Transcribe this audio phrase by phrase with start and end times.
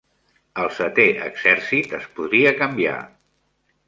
[0.61, 2.97] El Setè Exèrcit es podria canviar.